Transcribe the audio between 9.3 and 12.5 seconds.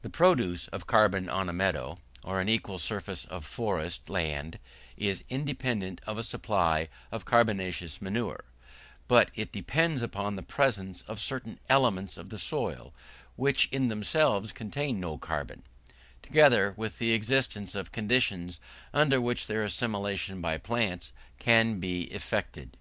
it depends upon the presence of certain elements of the